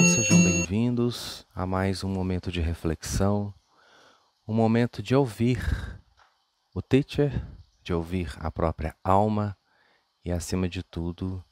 [0.00, 3.52] pessoal, sejam bem-vindos a mais um momento de reflexão,
[4.46, 5.58] um momento de ouvir
[6.74, 7.32] o teacher,
[7.82, 9.56] de ouvir a própria alma
[10.24, 11.42] e, acima de tudo,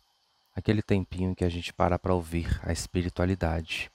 [0.55, 3.91] aquele tempinho que a gente para para ouvir a espiritualidade.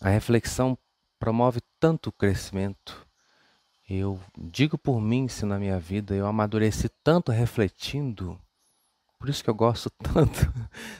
[0.00, 0.76] A reflexão
[1.18, 3.06] promove tanto crescimento.
[3.88, 8.38] Eu digo por mim, se na minha vida eu amadureci tanto refletindo
[9.26, 10.54] por isso que eu gosto tanto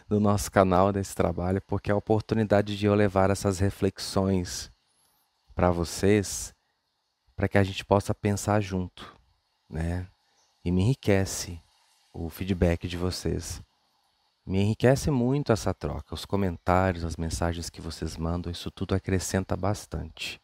[0.09, 4.69] do nosso canal, desse trabalho, porque é a oportunidade de eu levar essas reflexões
[5.55, 6.53] para vocês,
[7.37, 9.17] para que a gente possa pensar junto,
[9.71, 10.09] né?
[10.65, 11.61] E me enriquece
[12.13, 13.63] o feedback de vocês.
[14.45, 19.57] Me enriquece muito essa troca, os comentários, as mensagens que vocês mandam, isso tudo acrescenta
[19.57, 20.41] bastante.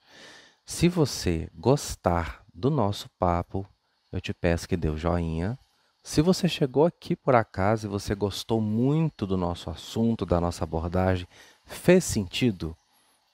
[0.65, 3.67] Se você gostar do nosso papo,
[4.13, 5.59] eu te peço que dê o joinha,
[6.03, 10.65] se você chegou aqui por acaso e você gostou muito do nosso assunto, da nossa
[10.65, 11.29] abordagem,
[11.65, 12.77] fez sentido?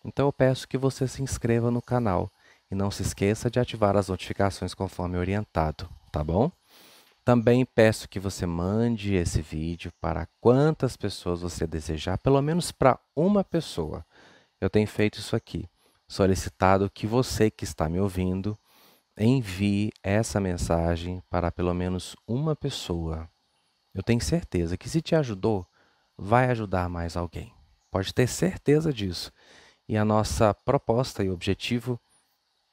[0.05, 2.31] Então eu peço que você se inscreva no canal
[2.71, 6.53] e não se esqueça de ativar as notificações conforme orientado, tá bom?
[7.25, 12.99] Também peço que você mande esse vídeo para quantas pessoas você desejar, pelo menos para
[13.17, 14.05] uma pessoa.
[14.61, 15.69] Eu tenho feito isso aqui,
[16.07, 18.59] solicitado que você que está me ouvindo
[19.19, 23.29] envie essa mensagem para pelo menos uma pessoa.
[23.93, 25.67] Eu tenho certeza que se te ajudou,
[26.17, 27.53] vai ajudar mais alguém.
[27.91, 29.33] Pode ter certeza disso.
[29.89, 31.99] E a nossa proposta e objetivo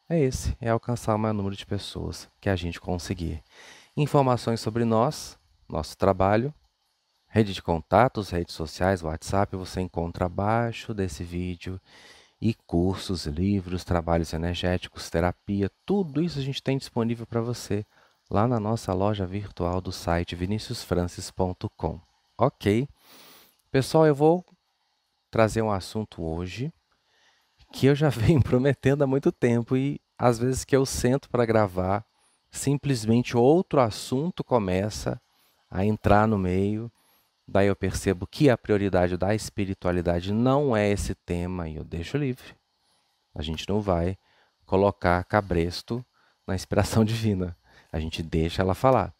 [0.09, 3.43] é esse: é alcançar o maior número de pessoas que a gente conseguir.
[3.97, 6.53] Informações sobre nós, nosso trabalho,
[7.27, 11.79] rede de contatos, redes sociais, WhatsApp, você encontra abaixo desse vídeo
[12.45, 17.83] e cursos, livros, trabalhos energéticos, terapia, tudo isso a gente tem disponível para você
[18.29, 21.99] lá na nossa loja virtual do site viniciusfrancis.com.
[22.37, 22.87] Ok?
[23.71, 24.45] Pessoal, eu vou
[25.31, 26.71] trazer um assunto hoje
[27.73, 31.47] que eu já venho prometendo há muito tempo e às vezes que eu sento para
[31.47, 32.05] gravar,
[32.51, 35.19] simplesmente outro assunto começa
[35.67, 36.91] a entrar no meio
[37.47, 42.17] Daí eu percebo que a prioridade da espiritualidade não é esse tema e eu deixo
[42.17, 42.55] livre.
[43.33, 44.17] A gente não vai
[44.65, 46.03] colocar cabresto
[46.47, 47.55] na inspiração divina.
[47.91, 49.13] A gente deixa ela falar.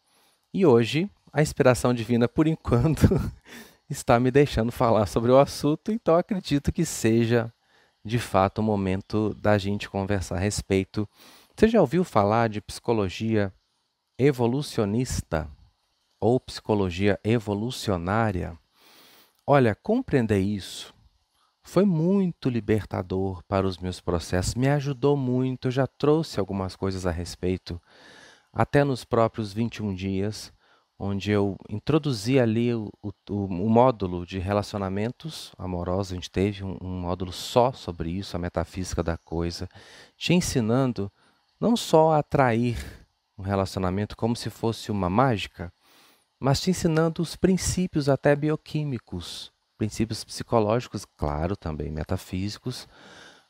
[0.52, 3.06] E hoje, a inspiração divina, por enquanto,
[3.88, 7.52] está me deixando falar sobre o assunto, então acredito que seja
[8.04, 11.08] de fato o momento da gente conversar a respeito.
[11.54, 13.52] Você já ouviu falar de psicologia
[14.18, 15.48] evolucionista?
[16.20, 18.58] Ou psicologia evolucionária,
[19.46, 20.94] olha, compreender isso
[21.66, 27.04] foi muito libertador para os meus processos, me ajudou muito, eu já trouxe algumas coisas
[27.04, 27.82] a respeito,
[28.52, 30.52] até nos próprios 21 dias,
[30.96, 36.78] onde eu introduzi ali o, o, o módulo de relacionamentos amorosos, a gente teve um,
[36.80, 39.68] um módulo só sobre isso, a metafísica da coisa,
[40.16, 41.10] te ensinando
[41.60, 42.78] não só a atrair
[43.36, 45.72] um relacionamento como se fosse uma mágica,
[46.38, 52.88] mas te ensinando os princípios até bioquímicos, princípios psicológicos, claro, também metafísicos,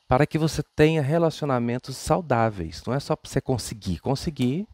[0.07, 2.81] para que você tenha relacionamentos saudáveis.
[2.85, 3.99] Não é só para você conseguir.
[3.99, 4.67] Conseguir,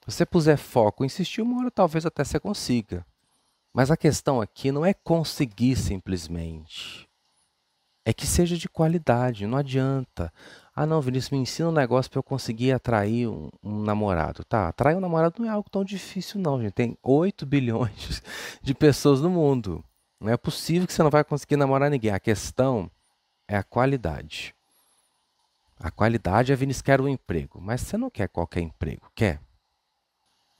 [0.00, 3.04] se você puser foco, insistir uma hora, talvez até você consiga.
[3.72, 7.08] Mas a questão aqui não é conseguir simplesmente.
[8.04, 10.32] É que seja de qualidade, não adianta.
[10.78, 14.44] Ah, não, Vinícius, me ensina um negócio para eu conseguir atrair um, um, namorado.
[14.44, 16.74] Tá, atrair um namorado não é algo tão difícil, não, gente.
[16.74, 18.22] Tem 8 bilhões
[18.60, 19.82] de pessoas no mundo.
[20.20, 22.10] Não é possível que você não vai conseguir namorar ninguém.
[22.10, 22.90] A questão
[23.48, 24.54] é a qualidade.
[25.80, 29.40] A qualidade é Vinícius quer um emprego, mas você não quer qualquer emprego, quer?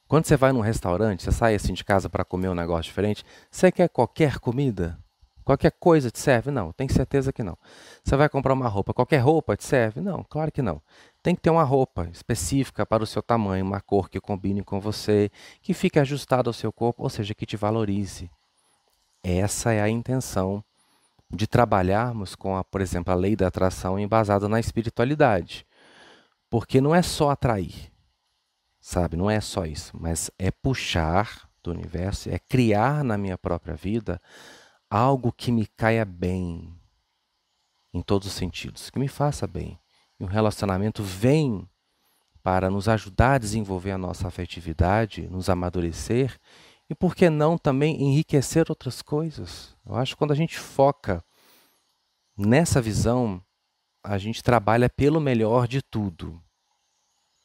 [0.09, 3.23] Quando você vai num restaurante, você sai assim de casa para comer um negócio diferente,
[3.51, 4.99] você quer qualquer comida?
[5.47, 6.51] Qualquer coisa te serve?
[6.51, 7.57] Não, tem certeza que não.
[8.03, 10.01] Você vai comprar uma roupa, qualquer roupa te serve?
[10.01, 10.83] Não, claro que não.
[11.23, 14.81] Tem que ter uma roupa específica para o seu tamanho, uma cor que combine com
[14.81, 15.31] você,
[15.63, 18.29] que fique ajustada ao seu corpo, ou seja, que te valorize.
[19.23, 20.65] Essa é a intenção
[21.31, 25.65] de trabalharmos com, a, por exemplo, a lei da atração embasada na espiritualidade.
[26.51, 27.93] Porque não é só atrair,
[28.81, 29.17] sabe?
[29.17, 34.21] Não é só isso, mas é puxar do universo, é criar na minha própria vida
[34.91, 36.73] algo que me caia bem,
[37.93, 39.79] em todos os sentidos, que me faça bem.
[40.19, 41.69] E um relacionamento vem
[42.43, 46.39] para nos ajudar a desenvolver a nossa afetividade, nos amadurecer
[46.89, 49.77] e, por que não, também enriquecer outras coisas.
[49.85, 51.25] Eu acho que quando a gente foca
[52.37, 53.43] nessa visão,
[54.05, 56.41] a gente trabalha pelo melhor de tudo.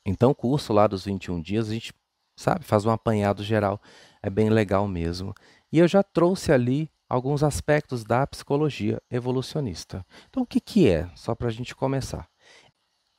[0.06, 1.94] Então, o curso lá dos 21 dias, a gente,
[2.36, 3.82] sabe, faz um apanhado geral.
[4.22, 5.34] É bem legal mesmo.
[5.72, 10.06] E eu já trouxe ali alguns aspectos da psicologia evolucionista.
[10.30, 11.12] Então, o que, que é?
[11.14, 12.30] Só para a gente começar.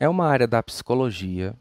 [0.01, 1.55] É uma área da psicologia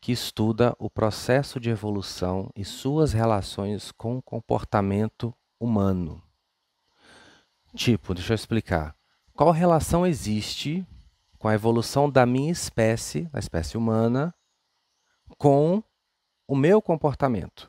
[0.00, 6.22] que estuda o processo de evolução e suas relações com o comportamento humano.
[7.74, 8.94] Tipo, deixa eu explicar.
[9.34, 10.86] Qual relação existe
[11.40, 14.32] com a evolução da minha espécie, da espécie humana,
[15.36, 15.82] com
[16.46, 17.68] o meu comportamento?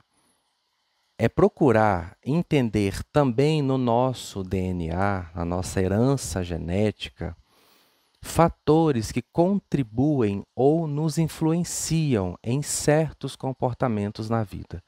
[1.21, 7.35] É procurar entender também no nosso DNA, na nossa herança genética,
[8.21, 14.81] fatores que contribuem ou nos influenciam em certos comportamentos na vida.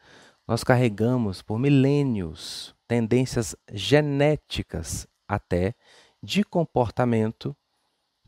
[0.48, 5.76] Nós carregamos por milênios tendências genéticas até
[6.24, 7.54] de comportamento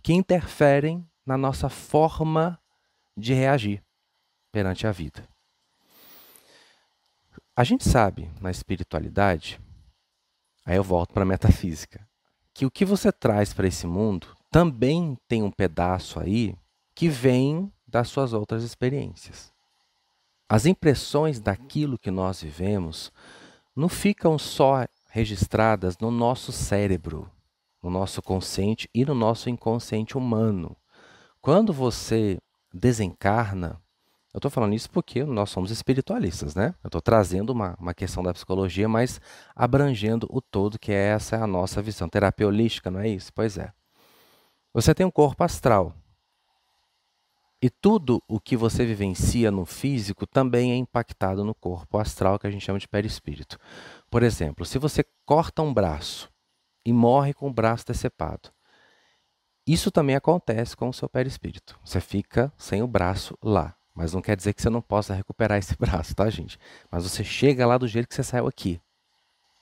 [0.02, 2.60] que interferem na nossa forma
[3.16, 3.82] de reagir
[4.52, 5.33] perante a vida.
[7.56, 9.62] A gente sabe na espiritualidade,
[10.66, 12.04] aí eu volto para a metafísica,
[12.52, 16.56] que o que você traz para esse mundo também tem um pedaço aí
[16.96, 19.54] que vem das suas outras experiências.
[20.50, 23.12] As impressões daquilo que nós vivemos
[23.76, 27.30] não ficam só registradas no nosso cérebro,
[27.84, 30.76] no nosso consciente e no nosso inconsciente humano.
[31.40, 32.40] Quando você
[32.74, 33.80] desencarna,
[34.34, 36.74] eu estou falando isso porque nós somos espiritualistas, né?
[36.84, 39.22] Eu estou trazendo uma, uma questão da psicologia, mas
[39.56, 42.10] abrangendo o todo, que é essa a nossa visão.
[42.10, 43.32] Terapia holística, não é isso?
[43.32, 43.72] Pois é.
[44.74, 45.94] Você tem um corpo astral.
[47.62, 52.48] E tudo o que você vivencia no físico também é impactado no corpo astral, que
[52.48, 53.60] a gente chama de perispírito.
[54.10, 56.30] Por exemplo, se você corta um braço
[56.84, 58.50] e morre com o braço decepado,
[59.66, 61.80] isso também acontece com o seu perispírito.
[61.86, 63.78] Você fica sem o braço lá.
[63.96, 66.60] Mas não quer dizer que você não possa recuperar esse braço, tá, gente?
[66.92, 68.82] Mas você chega lá do jeito que você saiu aqui.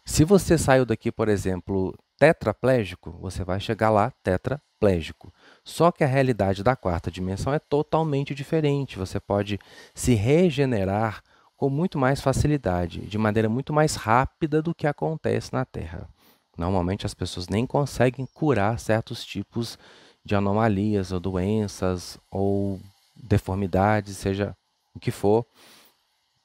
[0.06, 5.34] Se você saiu daqui, por exemplo, tetraplégico, você vai chegar lá tetraplégico.
[5.64, 8.98] Só que a realidade da quarta dimensão é totalmente diferente.
[8.98, 9.60] Você pode
[9.94, 11.22] se regenerar
[11.56, 16.10] com muito mais facilidade, de maneira muito mais rápida do que acontece na Terra.
[16.58, 19.78] Normalmente as pessoas nem conseguem curar certos tipos
[20.24, 22.80] de anomalias ou doenças ou
[23.22, 24.56] deformidade, seja
[24.94, 25.46] o que for,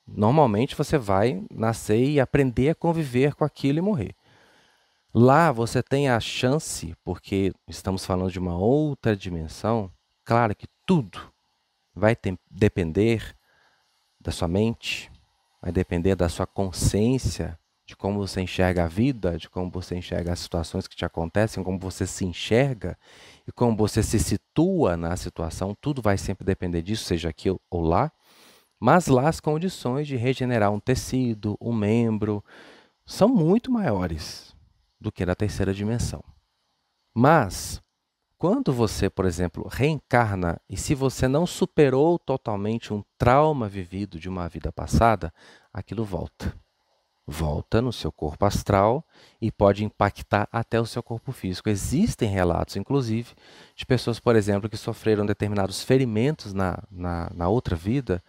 [0.06, 4.14] normalmente você vai nascer e aprender a conviver com aquilo e morrer.
[5.12, 9.90] Lá você tem a chance, porque estamos falando de uma outra dimensão,
[10.25, 11.32] claro que tudo
[11.94, 13.34] vai ter, depender
[14.20, 15.11] da sua mente,
[15.62, 20.32] vai depender da sua consciência, de como você enxerga a vida, de como você enxerga
[20.32, 22.98] as situações que te acontecem, como você se enxerga
[23.46, 27.80] e como você se situa na situação, tudo vai sempre depender disso, seja aqui ou
[27.80, 28.10] lá.
[28.80, 32.44] Mas lá as condições de regenerar um tecido, um membro,
[33.06, 34.54] são muito maiores
[35.00, 36.22] do que na terceira dimensão.
[37.14, 37.80] Mas,
[38.36, 44.28] quando você, por exemplo, reencarna e se você não superou totalmente um trauma vivido de
[44.28, 45.32] uma vida passada,
[45.72, 46.52] aquilo volta
[47.26, 49.05] volta no seu corpo astral
[49.40, 51.69] e pode impactar até o seu corpo físico.
[51.69, 53.34] Existem relatos, inclusive,
[53.75, 58.23] de pessoas, por exemplo, que sofreram determinados ferimentos na, na, na outra vida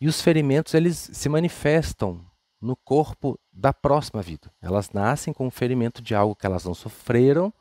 [0.00, 2.20] e os ferimentos eles se manifestam
[2.60, 4.50] no corpo da próxima vida.
[4.60, 7.52] Elas nascem com um ferimento de algo que elas não sofreram,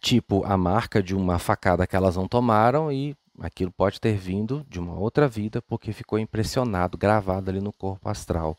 [0.00, 4.64] tipo a marca de uma facada que elas não tomaram e aquilo pode ter vindo
[4.68, 8.58] de uma outra vida porque ficou impressionado, gravado ali no corpo astral.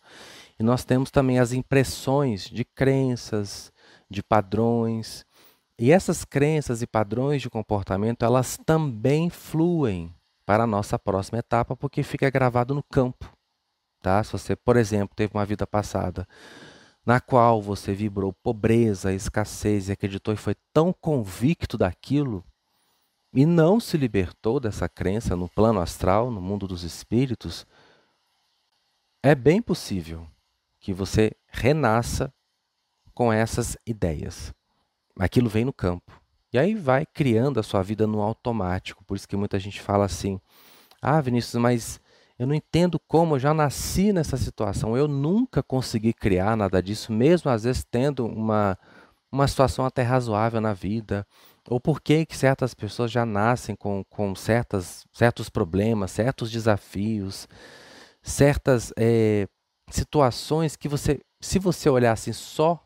[0.61, 3.73] E nós temos também as impressões de crenças,
[4.07, 5.25] de padrões.
[5.75, 10.13] E essas crenças e padrões de comportamento, elas também fluem
[10.45, 13.35] para a nossa próxima etapa, porque fica gravado no campo.
[14.03, 14.23] Tá?
[14.23, 16.27] Se você, por exemplo, teve uma vida passada
[17.03, 22.45] na qual você vibrou pobreza, escassez e acreditou e foi tão convicto daquilo
[23.33, 27.65] e não se libertou dessa crença no plano astral, no mundo dos espíritos,
[29.23, 30.27] é bem possível
[30.81, 32.33] que você renasça
[33.13, 34.53] com essas ideias.
[35.17, 36.19] Aquilo vem no campo.
[36.51, 39.05] E aí vai criando a sua vida no automático.
[39.05, 40.41] Por isso que muita gente fala assim:
[41.01, 42.01] Ah, Vinícius, mas
[42.37, 44.97] eu não entendo como eu já nasci nessa situação.
[44.97, 48.77] Eu nunca consegui criar nada disso, mesmo às vezes tendo uma,
[49.31, 51.25] uma situação até razoável na vida.
[51.69, 57.47] Ou por que, que certas pessoas já nascem com, com certas, certos problemas, certos desafios,
[58.23, 59.47] certas é,
[59.95, 62.83] situações que você, se você olhar assim só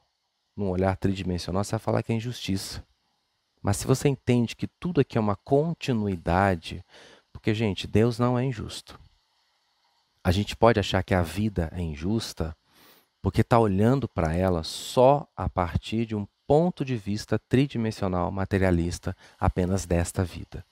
[0.55, 2.83] num olhar tridimensional, você vai falar que é injustiça.
[3.61, 6.83] Mas se você entende que tudo aqui é uma continuidade,
[7.33, 8.99] porque, gente, Deus não é injusto.
[10.23, 12.55] A gente pode achar que a vida é injusta
[13.21, 19.15] porque está olhando para ela só a partir de um ponto de vista tridimensional, materialista,
[19.39, 20.63] apenas desta vida.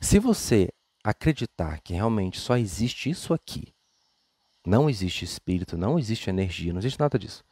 [0.00, 0.68] Se você
[1.02, 3.74] acreditar que realmente só existe isso aqui,
[4.66, 7.44] não existe espírito, não existe energia, não existe nada disso.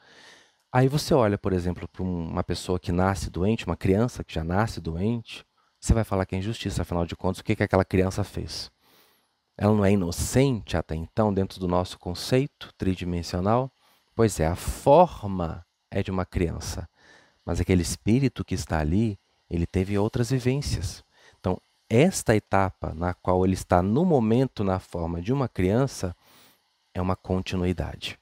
[0.73, 4.42] Aí você olha, por exemplo, para uma pessoa que nasce doente, uma criança que já
[4.42, 5.47] nasce doente,
[5.80, 8.73] você vai falar que é injustiça, afinal de contas, o que, que aquela criança fez?
[9.56, 13.71] Ela não é inocente até então, dentro do nosso conceito tridimensional?
[14.16, 16.88] Pois é, a forma é de uma criança,
[17.44, 19.16] mas aquele espírito que está ali,
[19.49, 21.04] ele teve outras vivências.
[21.38, 26.16] Então, esta etapa na qual ele está no momento na forma de uma criança
[26.95, 28.19] é uma continuidade.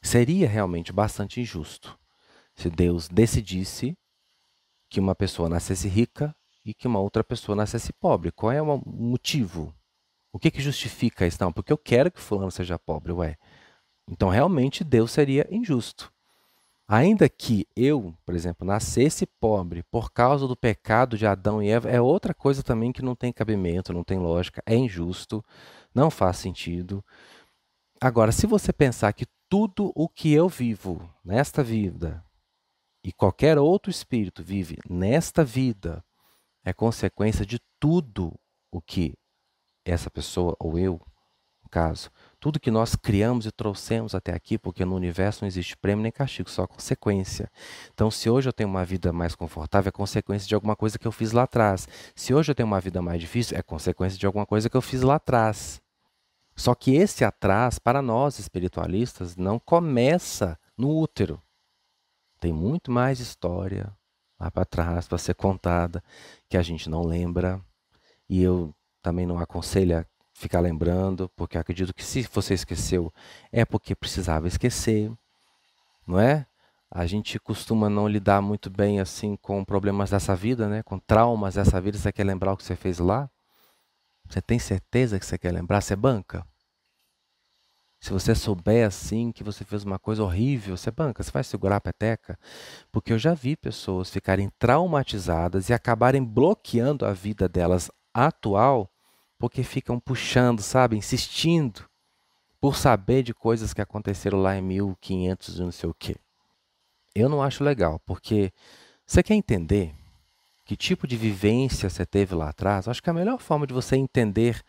[0.00, 1.98] Seria realmente bastante injusto
[2.54, 3.98] se Deus decidisse
[4.88, 8.30] que uma pessoa nascesse rica e que uma outra pessoa nascesse pobre.
[8.32, 9.74] Qual é o motivo?
[10.32, 11.38] O que, que justifica isso?
[11.40, 13.36] Não, porque eu quero que fulano seja pobre, ué.
[14.08, 16.12] Então realmente Deus seria injusto.
[16.88, 21.90] Ainda que eu, por exemplo, nascesse pobre por causa do pecado de Adão e Eva,
[21.90, 25.44] é outra coisa também que não tem cabimento, não tem lógica, é injusto,
[25.92, 27.04] não faz sentido.
[28.00, 32.22] Agora, se você pensar que tudo o que eu vivo nesta vida
[33.02, 36.04] e qualquer outro espírito vive nesta vida
[36.64, 38.38] é consequência de tudo
[38.70, 39.14] o que
[39.84, 41.00] essa pessoa ou eu,
[41.62, 45.76] no caso, tudo que nós criamos e trouxemos até aqui, porque no universo não existe
[45.76, 47.50] prêmio nem castigo, só consequência.
[47.94, 51.06] Então, se hoje eu tenho uma vida mais confortável, é consequência de alguma coisa que
[51.06, 51.88] eu fiz lá atrás.
[52.14, 54.82] Se hoje eu tenho uma vida mais difícil, é consequência de alguma coisa que eu
[54.82, 55.80] fiz lá atrás.
[56.56, 61.40] Só que esse atrás, para nós espiritualistas, não começa no útero.
[62.40, 63.94] Tem muito mais história
[64.40, 66.02] lá para trás para ser contada
[66.48, 67.60] que a gente não lembra.
[68.28, 73.12] E eu também não aconselho a ficar lembrando, porque acredito que se você esqueceu
[73.52, 75.10] é porque precisava esquecer,
[76.06, 76.46] não é?
[76.90, 80.82] A gente costuma não lidar muito bem assim com problemas dessa vida, né?
[80.82, 81.98] Com traumas dessa vida.
[81.98, 83.28] Você quer lembrar o que você fez lá?
[84.28, 85.80] Você tem certeza que você quer lembrar?
[85.80, 86.46] Você banca?
[88.00, 91.76] Se você souber assim que você fez uma coisa horrível, você banca, você vai segurar
[91.76, 92.38] a peteca?
[92.92, 98.90] Porque eu já vi pessoas ficarem traumatizadas e acabarem bloqueando a vida delas atual
[99.38, 101.84] porque ficam puxando, sabe, insistindo
[102.60, 106.16] por saber de coisas que aconteceram lá em 1500 e não sei o quê.
[107.14, 108.52] Eu não acho legal, porque
[109.06, 109.94] você quer entender
[110.66, 113.94] que tipo de vivência você teve lá atrás, acho que a melhor forma de você
[113.94, 114.60] entender,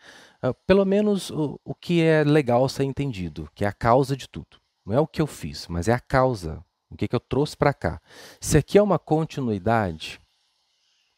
[0.42, 4.28] uh, pelo menos o, o que é legal ser entendido, que é a causa de
[4.28, 4.60] tudo.
[4.86, 7.56] Não é o que eu fiz, mas é a causa, o que, que eu trouxe
[7.56, 8.00] para cá.
[8.40, 10.20] Se aqui é uma continuidade,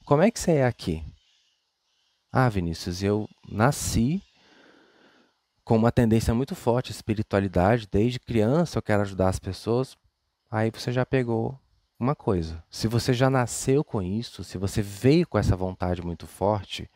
[0.07, 1.05] como é que você é aqui?
[2.33, 4.23] Ah, Vinícius, eu nasci
[5.63, 9.95] com uma tendência muito forte à espiritualidade, desde criança eu quero ajudar as pessoas.
[10.51, 11.61] Aí você já pegou
[12.01, 12.65] uma coisa.
[12.71, 16.91] Se você já nasceu com isso, se você veio com essa vontade muito forte,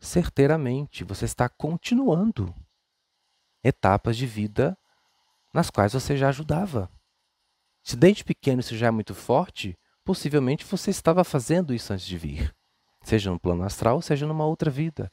[0.00, 2.52] certeiramente você está continuando
[3.62, 4.76] etapas de vida
[5.54, 6.90] nas quais você já ajudava.
[7.84, 12.18] Se desde pequeno isso já é muito forte, possivelmente você estava fazendo isso antes de
[12.18, 12.52] vir.
[13.04, 15.10] Seja no plano astral, seja numa outra vida.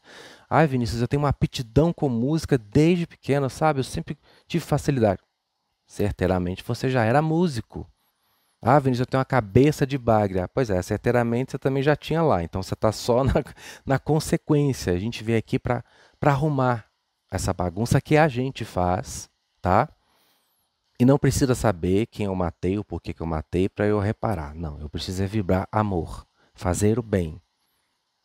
[0.50, 3.80] Ai, Vinícius, eu tenho uma aptidão com música desde pequeno, sabe?
[3.80, 4.18] Eu sempre
[4.48, 5.22] tive facilidade.
[5.88, 7.88] Certeiramente você já era músico.
[8.62, 10.40] Ah, Vinícius, eu tenho uma cabeça de bagre.
[10.40, 12.44] Ah, pois é, certeiramente você também já tinha lá.
[12.44, 13.44] Então você está só na,
[13.86, 14.94] na consequência.
[14.94, 15.84] A gente veio aqui para
[16.22, 16.86] arrumar
[17.32, 19.30] essa bagunça que a gente faz,
[19.62, 19.88] tá?
[21.00, 24.54] E não precisa saber quem eu matei, o porquê que eu matei, para eu reparar.
[24.54, 27.42] Não, eu preciso é vibrar amor, fazer o bem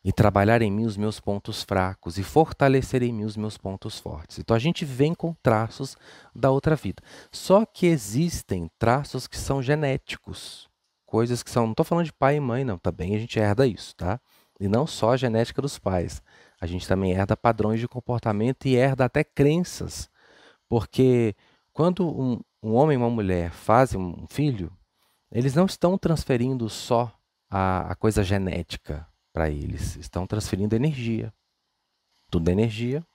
[0.05, 3.97] e trabalhar em mim os meus pontos fracos e fortalecer em mim os meus pontos
[3.97, 4.37] fortes.
[4.37, 5.97] Então a gente vem com traços
[6.33, 7.01] da outra vida.
[7.31, 10.69] Só que existem traços que são genéticos,
[11.07, 13.65] coisas que são, não estou falando de pai e mãe, não, também a gente herda
[13.65, 14.21] isso, tá?
[14.59, 16.21] E não só a genética dos pais.
[16.61, 20.07] A gente também herda padrões de comportamento e herda até crenças.
[20.69, 21.35] Porque
[21.73, 24.71] quando um, um homem e uma mulher fazem um filho,
[25.31, 27.11] eles não estão transferindo só
[27.49, 29.97] a, a coisa genética, para eles.
[29.97, 31.33] Estão transferindo energia.
[32.31, 33.05] Tudo é energia.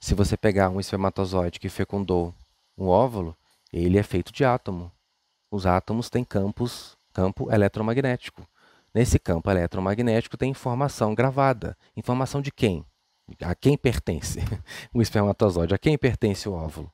[0.00, 2.34] Se você pegar um espermatozoide que fecundou
[2.76, 3.36] um óvulo,
[3.72, 4.90] ele é feito de átomo.
[5.48, 8.44] Os átomos têm campos, campo eletromagnético.
[8.92, 11.78] Nesse campo eletromagnético tem informação gravada.
[11.96, 12.84] Informação de quem?
[13.40, 14.40] A quem pertence
[14.92, 15.72] o espermatozoide?
[15.72, 16.92] A quem pertence o óvulo?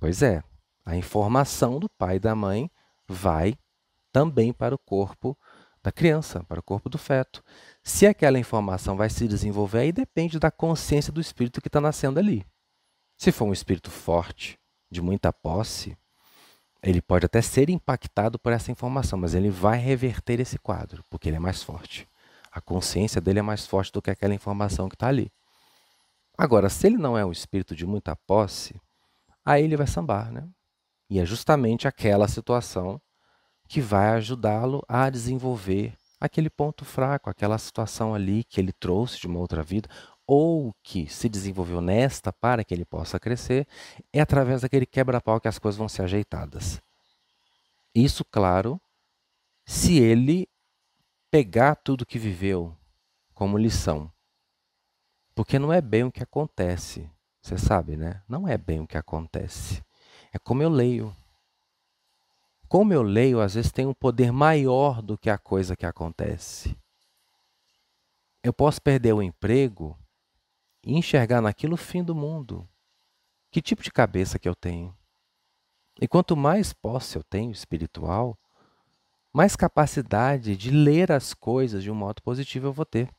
[0.00, 0.42] Pois é,
[0.84, 2.68] a informação do pai e da mãe
[3.06, 3.56] vai
[4.12, 5.38] também para o corpo
[5.82, 7.42] da criança, para o corpo do feto.
[7.82, 12.18] Se aquela informação vai se desenvolver, aí depende da consciência do espírito que está nascendo
[12.18, 12.44] ali.
[13.16, 14.58] Se for um espírito forte,
[14.90, 15.96] de muita posse,
[16.82, 21.28] Ele pode até ser impactado por essa informação, mas ele vai reverter esse quadro, porque
[21.28, 22.08] ele é mais forte.
[22.50, 25.30] A consciência dele é mais forte do que aquela informação que está ali.
[26.38, 28.80] Agora, se ele não é um espírito de muita posse,
[29.44, 30.48] aí ele vai sambar, né?
[31.10, 33.00] E é justamente aquela situação
[33.70, 39.28] que vai ajudá-lo a desenvolver aquele ponto fraco, aquela situação ali que ele trouxe de
[39.28, 39.88] uma outra vida,
[40.26, 43.68] ou que se desenvolveu nesta para que ele possa crescer,
[44.12, 46.82] é através daquele quebra-pau que as coisas vão ser ajeitadas.
[47.94, 48.80] Isso, claro,
[49.64, 50.48] se ele
[51.30, 52.76] pegar tudo que viveu
[53.32, 54.12] como lição.
[55.32, 57.08] Porque não é bem o que acontece,
[57.40, 58.20] você sabe, né?
[58.28, 59.80] Não é bem o que acontece.
[60.32, 61.14] É como eu leio.
[62.70, 66.78] Como eu leio, às vezes tem um poder maior do que a coisa que acontece.
[68.44, 69.98] Eu posso perder o emprego
[70.86, 72.68] e enxergar naquilo o fim do mundo.
[73.50, 74.96] Que tipo de cabeça que eu tenho?
[76.00, 78.38] E quanto mais posse eu tenho espiritual,
[79.32, 83.12] mais capacidade de ler as coisas de um modo positivo eu vou ter.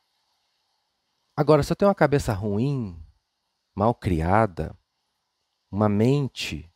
[1.35, 2.97] Agora, se eu tenho uma cabeça ruim,
[3.75, 4.73] mal criada,
[5.69, 6.70] uma mente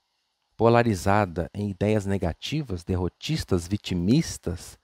[0.58, 4.80] polarizada em ideias negativas, derrotistas, vitimistas,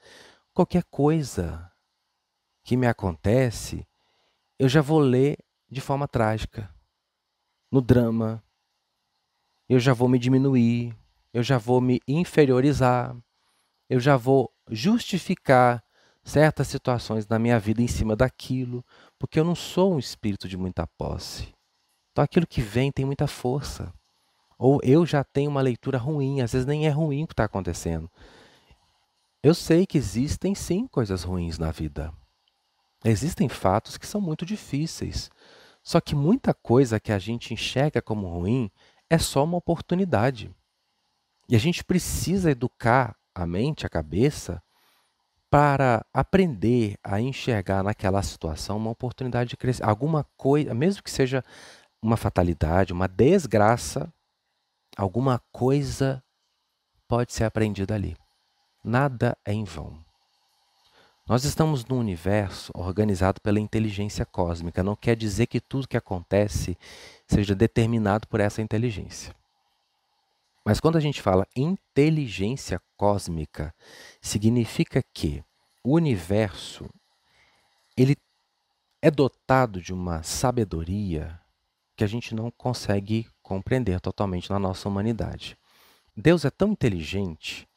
[0.53, 1.71] qualquer coisa
[2.63, 3.87] que me acontece,
[4.59, 5.37] eu já vou ler
[5.69, 6.69] de forma trágica,
[7.71, 8.43] no drama.
[9.69, 10.93] Eu já vou me diminuir,
[11.33, 13.15] eu já vou me inferiorizar,
[13.89, 15.81] eu já vou justificar
[16.23, 18.85] certas situações na minha vida em cima daquilo,
[19.17, 21.53] porque eu não sou um espírito de muita posse.
[22.11, 23.93] Então aquilo que vem tem muita força.
[24.61, 27.45] Ou eu já tenho uma leitura ruim, às vezes nem é ruim o que está
[27.45, 28.07] acontecendo.
[29.41, 32.13] Eu sei que existem sim coisas ruins na vida.
[33.03, 35.31] Existem fatos que são muito difíceis.
[35.81, 38.69] Só que muita coisa que a gente enxerga como ruim
[39.09, 40.51] é só uma oportunidade.
[41.49, 44.61] E a gente precisa educar a mente, a cabeça,
[45.49, 49.83] para aprender a enxergar naquela situação uma oportunidade de crescer.
[49.83, 51.43] Alguma coisa, mesmo que seja
[51.99, 54.13] uma fatalidade, uma desgraça,
[55.01, 56.23] alguma coisa
[57.07, 58.15] pode ser aprendida ali.
[58.83, 59.97] Nada é em vão.
[61.27, 64.83] Nós estamos num universo organizado pela inteligência cósmica.
[64.83, 66.77] Não quer dizer que tudo que acontece
[67.27, 69.35] seja determinado por essa inteligência.
[70.63, 73.73] Mas quando a gente fala inteligência cósmica,
[74.21, 75.43] significa que
[75.83, 76.87] o universo
[77.97, 78.15] ele
[79.01, 81.39] é dotado de uma sabedoria
[81.95, 85.57] que a gente não consegue compreender totalmente na nossa humanidade.
[86.15, 87.67] Deus é tão inteligente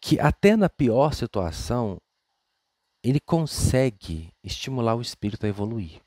[0.00, 2.00] que até na pior situação
[3.00, 6.00] ele consegue estimular o espírito a evoluir.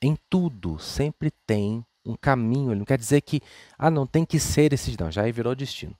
[0.00, 2.70] Em tudo sempre tem um caminho.
[2.70, 3.42] Ele não quer dizer que,
[3.76, 4.96] ah, não tem que ser esse.
[4.96, 5.96] Não, já virou destino.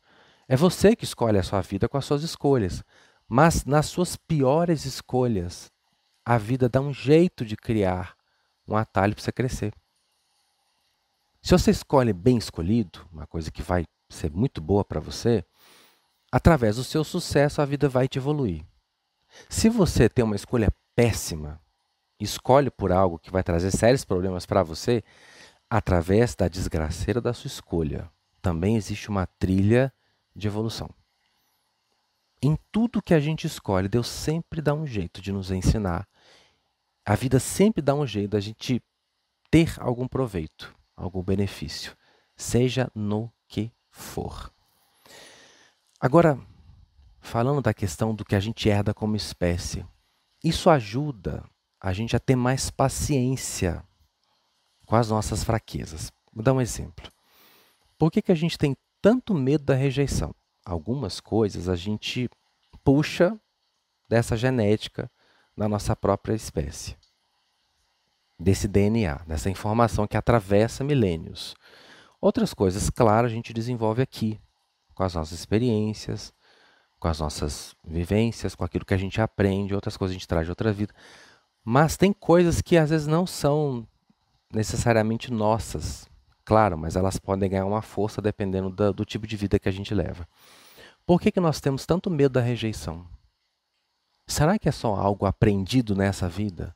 [0.47, 2.85] É você que escolhe a sua vida com as suas escolhas.
[3.29, 5.73] Mas nas suas piores escolhas,
[6.25, 8.15] a vida dá um jeito de criar
[8.69, 9.73] um atalho para você crescer.
[11.43, 15.45] Se você escolhe bem escolhido, uma coisa que vai ser muito boa para você,
[16.31, 18.65] através do seu sucesso a vida vai te evoluir.
[19.49, 21.61] Se você tem uma escolha péssima,
[22.19, 25.03] escolhe por algo que vai trazer sérios problemas para você,
[25.69, 28.11] através da desgraceira da sua escolha,
[28.43, 29.93] também existe uma trilha
[30.35, 30.91] de evolução.
[32.43, 36.09] Em tudo que a gente escolhe, Deus sempre dá um jeito de nos ensinar.
[37.05, 38.83] A vida sempre dá um jeito da gente
[39.51, 41.97] ter algum proveito, algum benefício,
[42.37, 44.53] seja no que for.
[45.99, 46.39] Agora,
[47.21, 49.85] falando da questão do que a gente herda como espécie,
[50.43, 51.45] isso ajuda
[51.81, 53.85] a gente a ter mais paciência
[54.87, 56.13] com as nossas fraquezas.
[56.33, 57.11] Vou dar um exemplo.
[57.99, 60.35] Por que, que a gente tem tanto medo da rejeição?
[60.65, 62.29] Algumas coisas a gente
[62.85, 63.39] puxa
[64.09, 65.11] dessa genética
[65.57, 66.97] da nossa própria espécie,
[68.41, 71.55] desse DNA, dessa informação que atravessa milênios.
[72.21, 74.41] Outras coisas, claro, a gente desenvolve aqui,
[74.95, 76.33] com as nossas experiências,
[76.99, 80.47] com as nossas vivências, com aquilo que a gente aprende, outras coisas a gente traz
[80.47, 80.95] de outra vida.
[81.63, 83.87] Mas tem coisas que às vezes não são
[84.53, 86.09] necessariamente nossas,
[86.45, 89.73] claro, mas elas podem ganhar uma força dependendo do, do tipo de vida que a
[89.73, 90.27] gente leva.
[91.07, 93.07] Por que, que nós temos tanto medo da rejeição?
[94.27, 96.75] Será que é só algo aprendido nessa vida?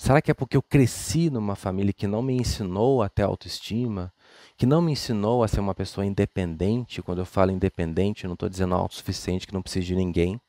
[0.00, 4.14] Será que é porque eu cresci numa família que não me ensinou a ter autoestima,
[4.56, 7.02] que não me ensinou a ser uma pessoa independente?
[7.02, 10.40] Quando eu falo independente, eu não estou dizendo autossuficiente, que não precisa de ninguém.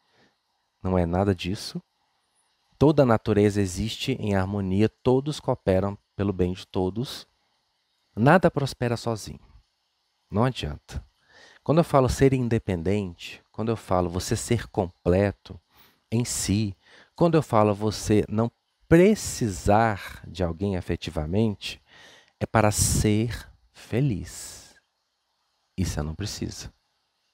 [0.83, 1.81] Não é nada disso.
[2.77, 7.27] Toda a natureza existe em harmonia, todos cooperam pelo bem de todos.
[8.15, 9.39] Nada prospera sozinho.
[10.29, 11.03] Não adianta.
[11.63, 15.59] Quando eu falo ser independente, quando eu falo você ser completo
[16.11, 16.77] em si,
[17.15, 18.49] quando eu falo você não
[18.89, 21.79] precisar de alguém afetivamente,
[22.39, 24.75] é para ser feliz.
[25.77, 26.73] E você não precisa.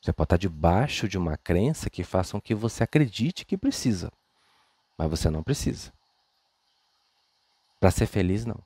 [0.02, 4.12] Você pode estar debaixo de uma crença que faça com que você acredite que precisa,
[4.98, 5.92] mas você não precisa.
[7.80, 8.62] Para ser feliz, não.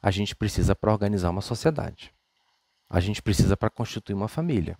[0.00, 2.14] A gente precisa para organizar uma sociedade.
[2.88, 4.78] A gente precisa para constituir uma família.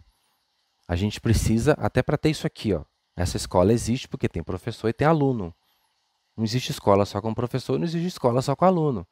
[0.86, 2.84] A gente precisa até para ter isso aqui, ó.
[3.16, 5.54] Essa escola existe porque tem professor e tem aluno.
[6.38, 9.04] Não existe escola só com professor, não existe escola só com aluno.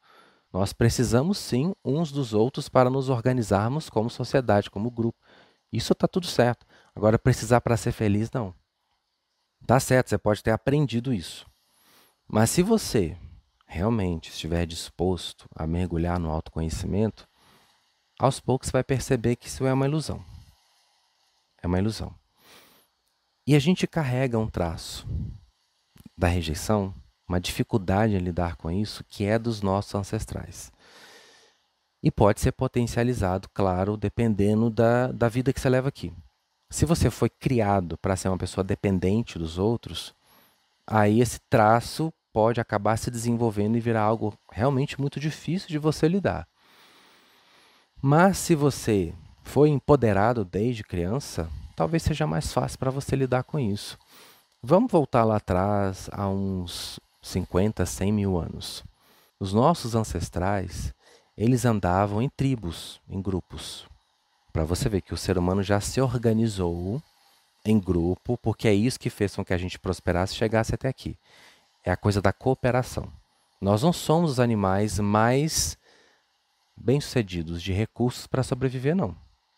[0.53, 5.19] Nós precisamos sim uns dos outros para nos organizarmos como sociedade, como grupo.
[5.69, 6.65] Isso está tudo certo.
[6.95, 8.55] Agora, precisar para ser feliz, não.
[9.65, 11.45] Tá certo, você pode ter aprendido isso.
[12.25, 13.17] Mas se você
[13.65, 17.27] realmente estiver disposto a mergulhar no autoconhecimento,
[18.17, 20.23] aos poucos você vai perceber que isso é uma ilusão.
[21.61, 22.15] É uma ilusão.
[23.45, 25.05] E a gente carrega um traço
[26.17, 26.95] da rejeição
[27.27, 30.71] uma dificuldade em lidar com isso que é dos nossos ancestrais.
[32.01, 36.13] E pode ser potencializado, claro, dependendo da, da vida que você leva aqui.
[36.69, 40.13] Se você foi criado para ser uma pessoa dependente dos outros,
[40.85, 46.07] aí esse traço pode acabar se desenvolvendo e virar algo realmente muito difícil de você
[46.07, 46.47] lidar.
[48.01, 49.13] Mas se você
[49.43, 53.97] foi empoderado desde criança, talvez seja mais fácil para você lidar com isso.
[54.61, 58.83] Vamos voltar lá atrás a uns 50, 100 mil anos.
[59.39, 60.93] Os nossos ancestrais,
[61.37, 63.87] eles andavam em tribos, em grupos.
[64.51, 67.01] Para você ver que o ser humano já se organizou
[67.63, 70.87] em grupo, porque é isso que fez com que a gente prosperasse e chegasse até
[70.87, 71.15] aqui.
[71.83, 73.11] É a coisa da cooperação.
[73.61, 75.77] Nós não somos os animais mais
[76.75, 79.15] bem-sucedidos de recursos para sobreviver, não.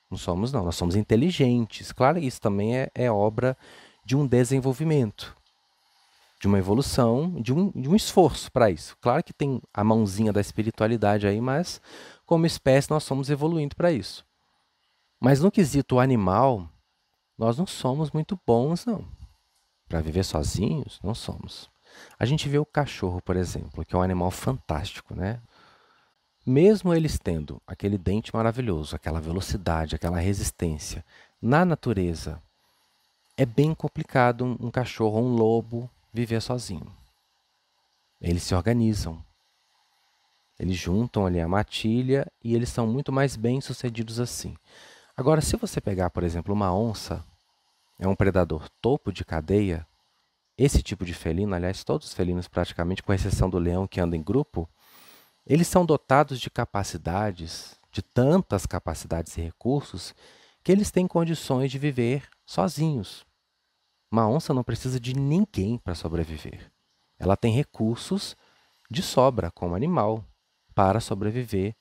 [0.09, 0.65] Não somos, não.
[0.65, 1.91] Nós somos inteligentes.
[1.91, 3.55] Claro, isso também é, é obra
[4.03, 5.38] de um desenvolvimento
[6.39, 8.95] de uma evolução, de um, de um esforço para isso.
[9.01, 11.81] Claro que tem a mãozinha da espiritualidade aí, mas
[12.25, 14.25] como espécie nós somos evoluindo para isso.
[15.19, 16.69] Mas no quesito animal,
[17.37, 19.05] nós não somos muito bons, não.
[19.87, 21.69] Para viver sozinhos, não somos.
[22.17, 25.41] A gente vê o cachorro, por exemplo, que é um animal fantástico, né?
[26.45, 31.03] Mesmo eles tendo aquele dente maravilhoso, aquela velocidade, aquela resistência,
[31.41, 32.41] na natureza
[33.35, 36.91] é bem complicado um, um cachorro, um lobo, viver sozinho.
[38.21, 39.23] Eles se organizam.
[40.59, 44.57] Eles juntam ali a matilha e eles são muito mais bem sucedidos assim.
[45.15, 47.23] Agora, se você pegar, por exemplo, uma onça,
[47.97, 49.85] é um predador topo de cadeia,
[50.57, 54.17] esse tipo de felino, aliás, todos os felinos praticamente, com exceção do leão que anda
[54.17, 54.69] em grupo,
[55.45, 60.13] eles são dotados de capacidades, de tantas capacidades e recursos,
[60.61, 63.25] que eles têm condições de viver sozinhos.
[64.11, 66.71] Uma onça não precisa de ninguém para sobreviver.
[67.17, 68.35] Ela tem recursos
[68.89, 70.25] de sobra como animal
[70.73, 71.75] para sobreviver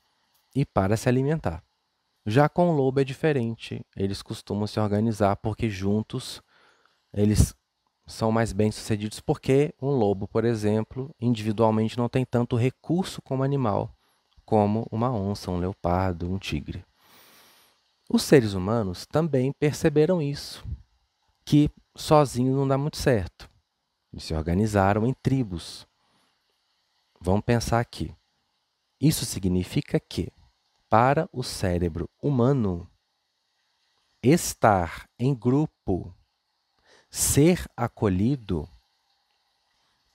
[0.55, 1.62] e para se alimentar.
[2.27, 3.81] Já com o lobo é diferente.
[3.97, 6.43] Eles costumam se organizar porque juntos
[7.12, 7.55] eles
[8.07, 13.95] são mais bem-sucedidos porque um lobo, por exemplo, individualmente não tem tanto recurso como animal
[14.49, 16.83] como uma onça, um leopardo, um tigre.
[18.09, 20.64] Os seres humanos também perceberam isso,
[21.45, 23.51] que sozinho não dá muito certo.
[24.13, 25.87] Eles se organizaram em tribos.
[27.21, 28.15] Vamos pensar aqui.
[29.01, 30.33] Isso significa que,
[30.89, 32.89] para o cérebro humano,
[34.23, 36.15] estar em grupo,
[37.11, 38.69] ser acolhido,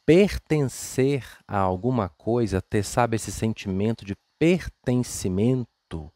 [0.06, 6.12] pertencer a alguma coisa, ter, sabe, esse sentimento de pertencimento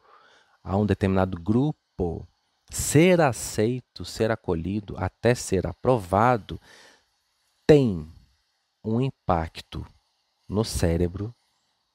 [0.64, 2.28] a um determinado grupo,
[2.70, 6.60] ser aceito, ser acolhido, até ser aprovado,
[7.66, 8.08] tem
[8.84, 9.86] um impacto
[10.48, 11.34] no cérebro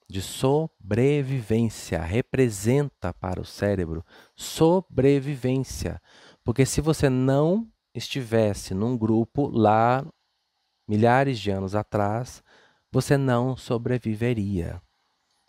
[0.08, 4.04] de sobrevivência, representa para o cérebro
[4.36, 6.00] sobrevivência.
[6.44, 10.04] Porque se você não estivesse num grupo lá
[10.86, 12.42] milhares de anos atrás,
[12.90, 14.82] você não sobreviveria.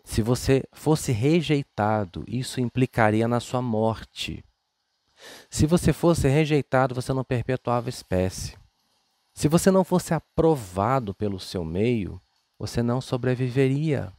[0.02, 4.42] Se você fosse rejeitado, isso implicaria na sua morte.
[5.50, 8.56] Se você fosse rejeitado, você não perpetuava espécie.
[9.32, 12.20] Se você não fosse aprovado pelo seu meio,
[12.58, 14.12] você não sobreviveria.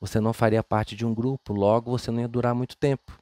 [0.00, 3.18] Você não faria parte de um grupo, logo você não ia durar muito tempo.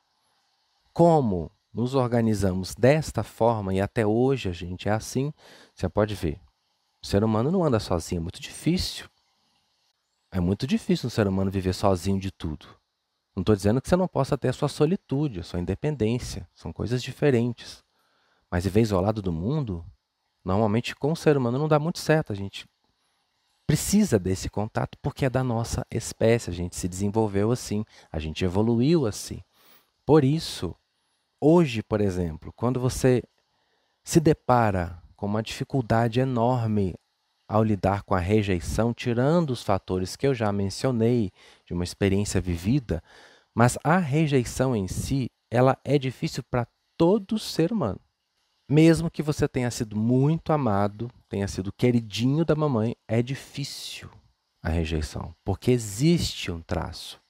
[0.93, 5.33] Como nos organizamos desta forma, e até hoje a gente é assim,
[5.75, 6.41] você pode ver.
[7.03, 9.07] O ser humano não anda sozinho, é muito difícil.
[10.31, 12.67] É muito difícil um ser humano viver sozinho de tudo.
[13.35, 16.49] Não estou dizendo que você não possa ter a sua solitude, a sua independência.
[16.55, 17.83] São coisas diferentes.
[18.51, 19.85] Mas viver isolado do mundo,
[20.45, 22.33] normalmente com o ser humano não dá muito certo.
[22.33, 22.66] A gente
[23.66, 26.51] precisa desse contato porque é da nossa espécie.
[26.51, 29.42] A gente se desenvolveu assim, a gente evoluiu assim.
[30.05, 30.75] Por isso,
[31.40, 33.23] hoje, por exemplo, quando você
[34.05, 36.95] se depara com uma dificuldade enorme
[37.53, 41.31] ao lidar com a rejeição, tirando os fatores que eu já mencionei
[41.67, 43.03] de uma experiência vivida,
[43.55, 48.01] mas a rejeição em si, ela é difícil para todo ser humano.
[48.67, 54.09] Mesmo que você tenha sido muito amado, tenha sido queridinho da mamãe, é difícil
[54.62, 57.21] a rejeição, porque existe um traço,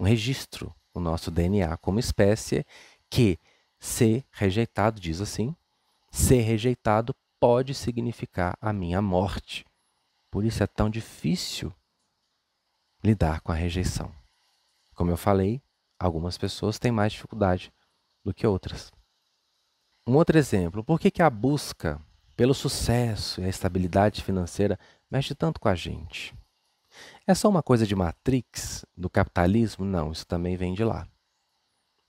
[0.00, 2.64] um registro no nosso DNA como espécie
[3.10, 3.38] que
[3.78, 5.54] ser rejeitado, diz assim,
[6.10, 9.64] ser rejeitado pode significar a minha morte.
[10.30, 11.72] Por isso é tão difícil
[13.02, 14.12] lidar com a rejeição.
[14.94, 15.62] Como eu falei,
[15.98, 17.72] algumas pessoas têm mais dificuldade
[18.24, 18.90] do que outras.
[20.06, 22.00] Um outro exemplo, por que, que a busca
[22.36, 24.78] pelo sucesso e a estabilidade financeira
[25.10, 26.34] mexe tanto com a gente?
[27.26, 29.84] É só uma coisa de Matrix, do capitalismo?
[29.84, 31.06] Não, isso também vem de lá.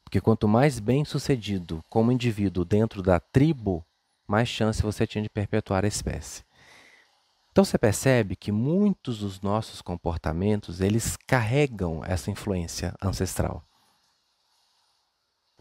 [0.03, 3.85] Porque quanto mais bem sucedido como indivíduo dentro da tribo,
[4.29, 6.43] mais chance você tinha de perpetuar a espécie.
[7.51, 13.63] Então você percebe que muitos dos nossos comportamentos, eles carregam essa influência ancestral.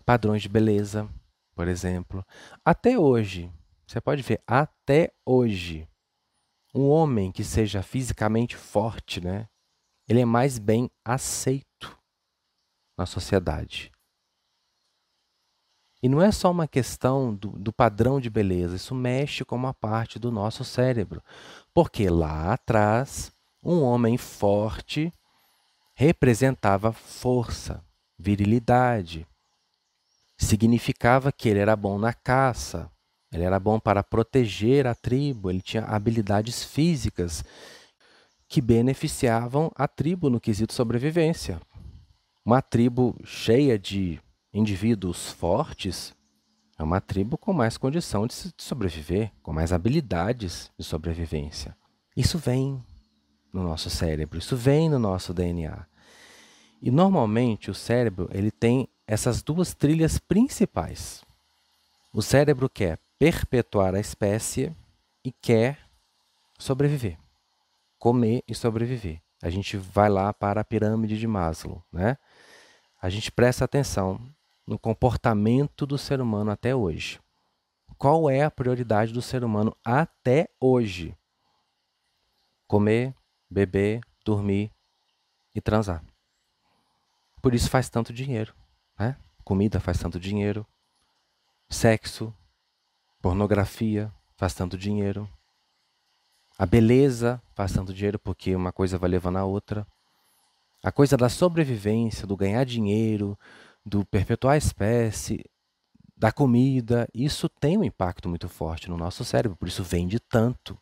[0.05, 1.09] Padrões de beleza,
[1.55, 2.23] por exemplo.
[2.63, 3.51] Até hoje,
[3.87, 5.89] você pode ver, até hoje,
[6.75, 9.49] um homem que seja fisicamente forte, né?
[10.07, 11.99] Ele é mais bem aceito
[12.99, 13.91] na sociedade.
[16.03, 19.75] E não é só uma questão do, do, padrão de beleza, isso mexe com uma
[19.75, 21.23] parte do nosso cérebro.
[21.75, 23.33] Porque lá atrás,
[23.65, 25.13] um homem forte
[25.95, 27.83] representava força,
[28.17, 29.27] virilidade.
[30.37, 32.89] Significava que ele era bom na caça,
[33.33, 37.45] ele era bom para proteger a tribo, ele tinha habilidades físicas
[38.49, 41.61] que beneficiavam a tribo no quesito sobrevivência.
[42.45, 44.21] Uma tribo cheia de
[44.59, 46.15] indivíduos fortes
[46.79, 51.77] é uma tribo com mais condição de sobreviver, com mais habilidades de sobrevivência.
[52.17, 52.83] Isso vem
[53.53, 55.87] no nosso cérebro, isso vem no nosso DNA.
[56.81, 61.25] E normalmente o cérebro ele tem essas duas trilhas principais.
[62.13, 64.73] O cérebro quer perpetuar a espécie
[65.25, 65.79] e quer
[66.59, 67.19] sobreviver,
[67.99, 69.21] comer e sobreviver.
[69.43, 72.17] A gente vai lá para a pirâmide de Maslow, né?
[73.01, 74.21] A gente presta atenção
[74.69, 77.19] no comportamento do ser humano até hoje.
[77.97, 81.17] Qual é a prioridade do ser humano até hoje?
[82.67, 83.15] Comer,
[83.49, 84.71] beber, dormir
[85.55, 86.05] e transar.
[87.41, 88.55] Por isso faz tanto dinheiro,
[88.99, 89.17] né?
[89.43, 90.67] Comida faz tanto dinheiro,
[91.71, 92.35] sexo,
[93.23, 95.27] pornografia faz tanto dinheiro,
[96.59, 99.87] a beleza faz tanto dinheiro porque uma coisa vai levando a outra.
[100.83, 103.39] A coisa da sobrevivência, do ganhar dinheiro,
[103.85, 105.45] do perpetuar a espécie,
[106.17, 110.77] da comida, isso tem um impacto muito forte no nosso cérebro, por isso vende tanto.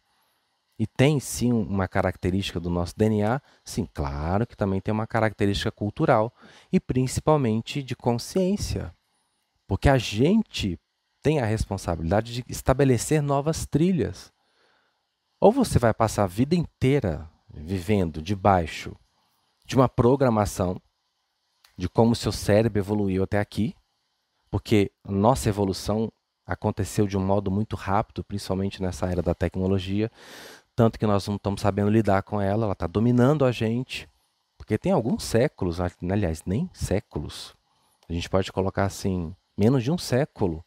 [0.79, 3.41] E tem sim uma característica do nosso DNA?
[3.65, 6.35] Sim, claro que também tem uma característica cultural
[6.73, 8.95] e principalmente de consciência.
[9.67, 10.79] Porque a gente
[11.23, 14.33] tem a responsabilidade de estabelecer novas trilhas.
[15.41, 18.95] Ou você vai passar a vida inteira vivendo debaixo
[19.67, 20.81] de uma programação
[21.77, 23.75] de como o seu cérebro evoluiu até aqui,
[24.51, 26.11] porque nossa evolução
[26.47, 30.11] aconteceu de um modo muito rápido, principalmente nessa era da tecnologia,
[30.75, 34.09] tanto que nós não estamos sabendo lidar com ela, ela está dominando a gente,
[34.57, 37.55] porque tem alguns séculos, aliás, nem séculos,
[38.09, 40.65] a gente pode colocar assim, menos de um século,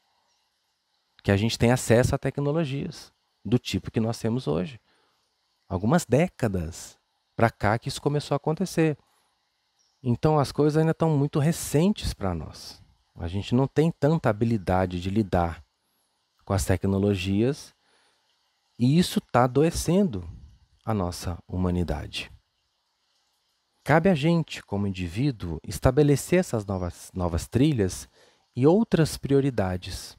[1.24, 3.12] que a gente tem acesso a tecnologias
[3.44, 4.80] do tipo que nós temos hoje.
[5.68, 6.98] Algumas décadas
[7.36, 8.98] para cá que isso começou a acontecer.
[10.02, 12.82] Então as coisas ainda estão muito recentes para nós.
[13.16, 15.64] A gente não tem tanta habilidade de lidar
[16.46, 17.76] com as tecnologias
[18.78, 20.28] e isso está adoecendo
[20.86, 22.32] a nossa humanidade.
[23.84, 28.08] Cabe a gente, como indivíduo, estabelecer essas novas, novas trilhas
[28.56, 30.18] e outras prioridades.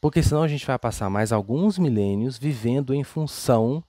[0.00, 3.84] Porque senão a gente vai passar mais alguns milênios vivendo em função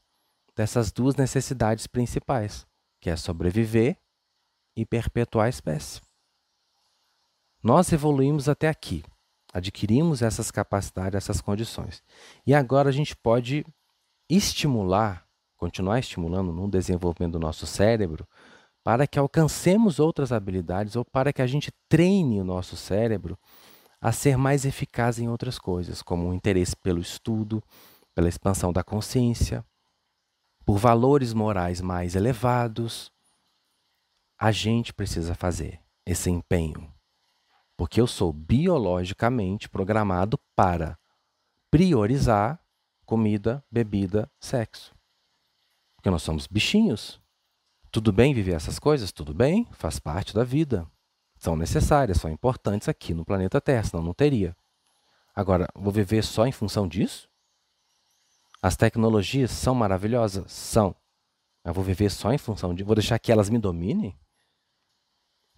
[0.56, 2.68] dessas duas necessidades principais,
[3.00, 3.98] que é sobreviver
[4.76, 6.02] e perpetuar a espécie.
[7.62, 9.04] Nós evoluímos até aqui,
[9.54, 12.04] adquirimos essas capacidades, essas condições.
[12.46, 13.66] E agora a gente pode
[14.30, 18.28] estimular, continuar estimulando no desenvolvimento do nosso cérebro,
[18.84, 23.38] para que alcancemos outras habilidades ou para que a gente treine o nosso cérebro
[24.02, 27.64] a ser mais eficaz em outras coisas, como o interesse pelo estudo,
[28.14, 29.64] pela expansão da consciência,
[30.66, 33.13] por valores morais mais elevados.
[34.44, 36.94] A gente precisa fazer esse empenho,
[37.78, 41.00] porque eu sou biologicamente programado para
[41.72, 42.60] priorizar
[43.06, 44.94] comida, bebida, sexo.
[45.96, 47.22] Porque nós somos bichinhos.
[47.90, 49.14] Tudo bem viver essas coisas?
[49.14, 50.86] Tudo bem, faz parte da vida.
[51.38, 54.54] São necessárias, são importantes aqui no planeta Terra, senão não teria.
[55.34, 57.30] Agora, vou viver só em função disso?
[58.62, 60.52] As tecnologias são maravilhosas?
[60.52, 60.94] São.
[61.64, 62.84] Eu vou viver só em função de.
[62.84, 64.20] Vou deixar que elas me dominem?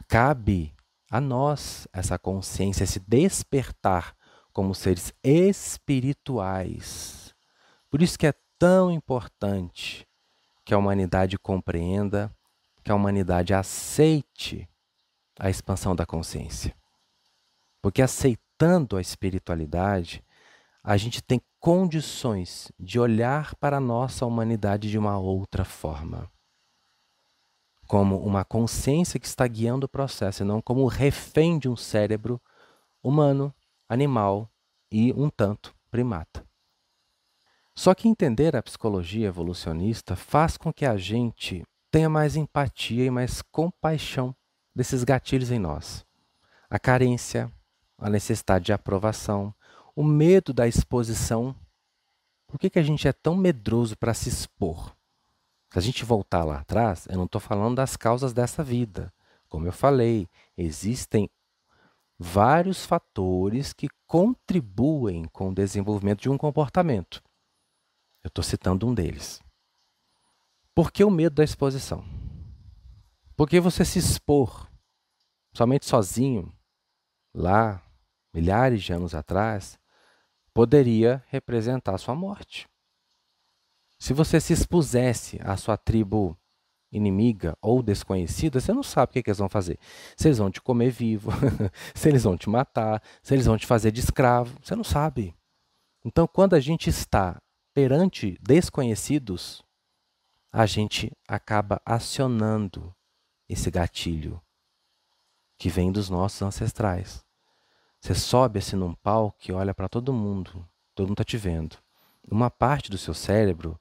[0.08, 0.76] Cabe
[1.10, 4.16] a nós essa consciência, esse despertar
[4.52, 7.34] como seres espirituais.
[7.90, 10.08] Por isso que é tão importante
[10.64, 12.34] que a humanidade compreenda,
[12.84, 14.68] que a humanidade aceite
[15.40, 16.76] a expansão da consciência.
[17.82, 20.24] Porque aceitando a espiritualidade,
[20.84, 26.30] a gente tem condições de olhar para a nossa humanidade de uma outra forma.
[27.88, 32.42] Como uma consciência que está guiando o processo, e não como refém de um cérebro
[33.04, 33.54] humano,
[33.88, 34.50] animal
[34.92, 36.46] e um tanto primata.
[37.76, 43.10] Só que entender a psicologia evolucionista faz com que a gente tenha mais empatia e
[43.10, 44.36] mais compaixão
[44.74, 46.06] desses gatilhos em nós.
[46.70, 47.52] A carência,
[47.98, 49.54] a necessidade de aprovação,
[49.96, 51.56] o medo da exposição.
[52.48, 54.95] Por que, que a gente é tão medroso para se expor?
[55.72, 59.14] Se a gente voltar lá atrás, eu não estou falando das causas dessa vida.
[59.50, 61.30] Como eu falei, existem
[62.18, 67.22] vários fatores que contribuem com o desenvolvimento de um comportamento.
[68.24, 69.42] Eu estou citando um deles.
[70.74, 72.04] Por que o medo da exposição?
[73.36, 74.70] Porque você se expor
[75.54, 76.54] somente sozinho,
[77.34, 77.82] lá,
[78.34, 79.80] milhares de anos atrás,
[80.54, 82.68] poderia representar sua morte.
[83.98, 86.38] Se você se expusesse à sua tribo
[86.92, 89.78] inimiga ou desconhecida, você não sabe o que, que eles vão fazer.
[90.16, 91.32] Se eles vão te comer vivo,
[91.94, 95.36] se eles vão te matar, se eles vão te fazer de escravo, você não sabe.
[96.04, 97.42] Então, quando a gente está
[97.74, 99.64] perante desconhecidos,
[100.52, 102.96] a gente acaba acionando
[103.50, 104.42] esse gatilho
[105.58, 107.24] que vem dos nossos ancestrais.
[108.00, 111.78] Você sobe assim num palco e olha para todo mundo, todo mundo está te vendo.
[112.30, 113.80] Uma parte do seu cérebro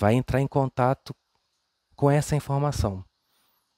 [0.00, 1.14] vai entrar em contato
[1.94, 3.04] com essa informação.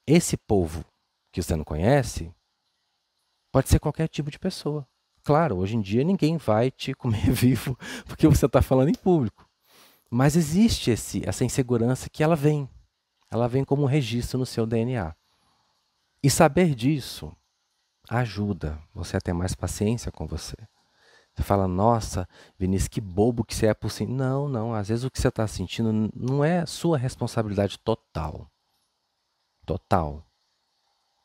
[0.07, 0.85] Esse povo
[1.33, 2.33] que você não conhece
[3.51, 4.87] pode ser qualquer tipo de pessoa.
[5.21, 9.45] Claro, hoje em dia ninguém vai te comer vivo porque você está falando em público.
[10.09, 12.69] Mas existe esse, essa insegurança que ela vem.
[13.29, 15.13] Ela vem como um registro no seu DNA.
[16.23, 17.35] E saber disso
[18.09, 20.55] ajuda você a ter mais paciência com você.
[21.35, 22.27] Você fala, nossa,
[22.59, 24.05] Vinícius, que bobo que você é por si.
[24.05, 24.73] Não, não.
[24.73, 28.51] Às vezes o que você está sentindo não é sua responsabilidade total.
[29.65, 30.23] Total.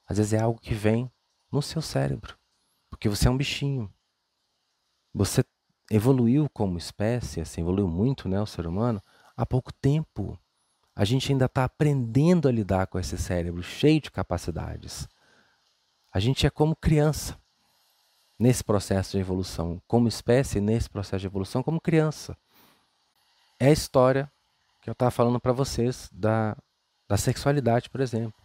[0.07, 1.11] Às vezes é algo que vem
[1.53, 2.38] no seu cérebro.
[2.88, 3.92] Porque você é um bichinho.
[5.12, 5.44] Você
[5.90, 9.03] evoluiu como espécie, assim, evoluiu muito, né, o ser humano,
[9.37, 10.38] há pouco tempo.
[10.94, 15.07] A gente ainda está aprendendo a lidar com esse cérebro cheio de capacidades.
[16.12, 17.38] A gente é como criança
[18.38, 22.37] nesse processo de evolução, como espécie nesse processo de evolução, como criança.
[23.59, 24.31] É a história
[24.81, 26.57] que eu estava falando para vocês da,
[27.09, 28.40] da sexualidade, por exemplo,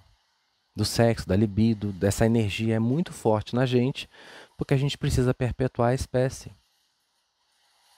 [0.76, 4.10] do sexo, da libido, dessa energia é muito forte na gente,
[4.58, 6.52] porque a gente precisa perpetuar a espécie.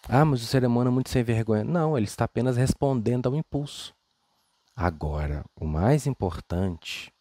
[0.07, 1.63] Ah, mas o ser humano é muito sem vergonha.
[1.63, 3.93] Não, ele está apenas respondendo ao impulso.
[4.75, 7.11] Agora, o mais importante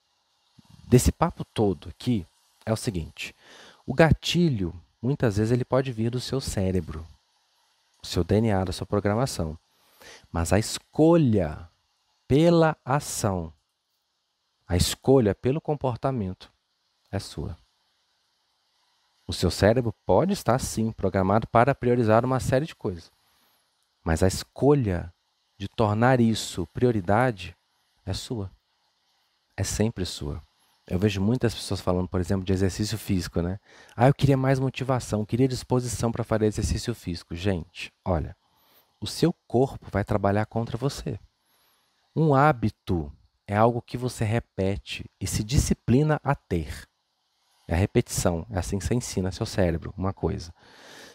[0.86, 2.26] desse papo todo aqui
[2.66, 3.34] é o seguinte:
[3.86, 7.06] o gatilho, muitas vezes, ele pode vir do seu cérebro,
[8.00, 9.58] do seu DNA, da sua programação.
[10.32, 11.68] Mas a escolha
[12.26, 13.52] pela ação,
[14.66, 16.50] a escolha pelo comportamento
[17.10, 17.56] é sua.
[19.26, 23.10] O seu cérebro pode estar sim programado para priorizar uma série de coisas.
[24.02, 25.12] Mas a escolha
[25.56, 27.56] de tornar isso prioridade
[28.04, 28.50] é sua.
[29.56, 30.42] É sempre sua.
[30.86, 33.58] Eu vejo muitas pessoas falando, por exemplo, de exercício físico, né?
[33.96, 37.34] Ah, eu queria mais motivação, queria disposição para fazer exercício físico.
[37.34, 38.36] Gente, olha,
[39.00, 41.18] o seu corpo vai trabalhar contra você.
[42.14, 43.10] Um hábito
[43.46, 46.86] é algo que você repete e se disciplina a ter.
[47.66, 48.46] É a repetição.
[48.50, 50.52] É assim que você ensina seu cérebro uma coisa.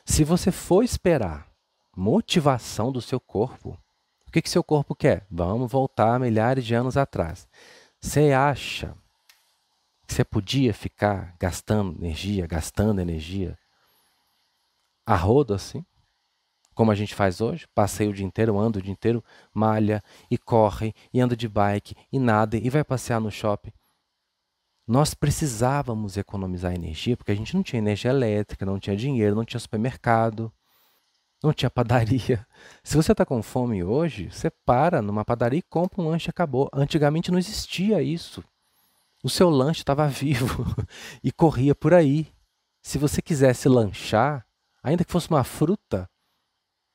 [0.04, 1.48] Se você for esperar
[1.96, 3.78] motivação do seu corpo,
[4.28, 5.26] o que, que seu corpo quer?
[5.30, 7.48] Vamos voltar milhares de anos atrás.
[8.00, 8.96] Você acha
[10.14, 13.58] você podia ficar gastando energia, gastando energia
[15.06, 15.86] a rodo assim?
[16.74, 17.68] Como a gente faz hoje?
[17.76, 20.02] Passei o dia inteiro, anda o dia inteiro, malha
[20.32, 23.72] e corre e anda de bike e nada e vai passear no shopping.
[24.88, 29.46] Nós precisávamos economizar energia porque a gente não tinha energia elétrica, não tinha dinheiro, não
[29.46, 30.52] tinha supermercado,
[31.44, 32.48] não tinha padaria.
[32.84, 36.32] Se você está com fome hoje, você para numa padaria e compra um lanche e
[36.32, 36.70] acabou.
[36.74, 38.44] Antigamente não existia isso.
[39.24, 40.66] O seu lanche estava vivo
[41.24, 42.28] e corria por aí.
[42.82, 44.46] Se você quisesse lanchar,
[44.82, 46.10] ainda que fosse uma fruta,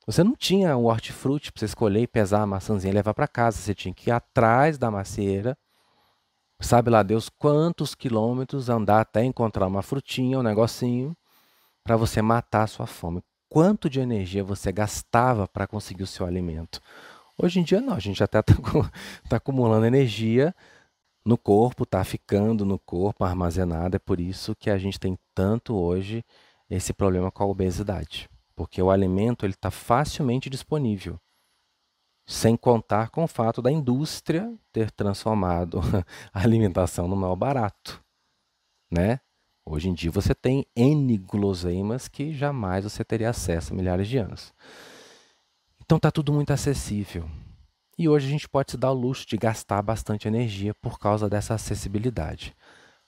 [0.07, 3.29] você não tinha um hortifruti para você escolher e pesar a maçãzinha e levar para
[3.29, 3.59] casa.
[3.59, 5.57] Você tinha que ir atrás da macieira
[6.61, 11.15] Sabe lá Deus quantos quilômetros andar até encontrar uma frutinha, um negocinho,
[11.83, 13.23] para você matar a sua fome.
[13.51, 16.81] Quanto de energia você gastava para conseguir o seu alimento?
[17.37, 18.55] Hoje em dia não, a gente até está
[19.29, 20.55] tá acumulando energia
[21.25, 23.97] no corpo, está ficando no corpo armazenada.
[23.97, 26.25] É por isso que a gente tem tanto hoje
[26.69, 28.29] esse problema com a obesidade.
[28.55, 31.19] Porque o alimento ele está facilmente disponível.
[32.27, 35.81] Sem contar com o fato da indústria ter transformado
[36.33, 38.03] a alimentação no mal barato,
[38.91, 39.21] né?
[39.67, 44.19] Hoje em dia você tem N guloseimas que jamais você teria acesso há milhares de
[44.19, 44.55] anos.
[45.81, 47.29] Então está tudo muito acessível.
[47.97, 51.29] E hoje a gente pode se dar o luxo de gastar bastante energia por causa
[51.29, 52.55] dessa acessibilidade.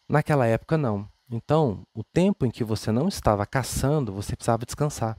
[0.09, 1.09] Naquela época não.
[1.29, 5.19] Então, o tempo em que você não estava caçando, você precisava descansar.